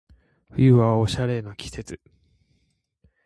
[0.49, 2.01] 冬はおしゃれの季節